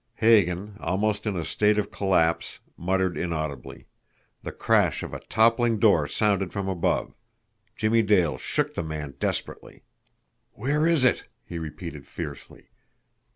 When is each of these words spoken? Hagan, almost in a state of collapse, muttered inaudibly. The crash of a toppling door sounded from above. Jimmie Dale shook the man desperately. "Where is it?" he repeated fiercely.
Hagan, 0.15 0.77
almost 0.79 1.27
in 1.27 1.37
a 1.37 1.45
state 1.45 1.77
of 1.77 1.91
collapse, 1.91 2.57
muttered 2.75 3.15
inaudibly. 3.15 3.85
The 4.41 4.51
crash 4.51 5.03
of 5.03 5.13
a 5.13 5.19
toppling 5.19 5.77
door 5.77 6.07
sounded 6.07 6.51
from 6.51 6.67
above. 6.67 7.13
Jimmie 7.75 8.01
Dale 8.01 8.39
shook 8.39 8.73
the 8.73 8.81
man 8.81 9.13
desperately. 9.19 9.83
"Where 10.53 10.87
is 10.87 11.05
it?" 11.05 11.27
he 11.45 11.59
repeated 11.59 12.07
fiercely. 12.07 12.69